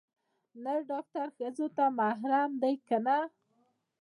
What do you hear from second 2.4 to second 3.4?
ديه که نه.